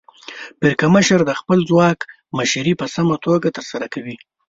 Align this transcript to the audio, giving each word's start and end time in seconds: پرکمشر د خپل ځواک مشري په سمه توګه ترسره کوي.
پرکمشر 0.59 1.19
د 1.25 1.31
خپل 1.39 1.57
ځواک 1.69 1.99
مشري 2.37 2.73
په 2.79 2.85
سمه 2.95 3.15
توګه 3.25 3.47
ترسره 3.57 3.85
کوي. 3.93 4.15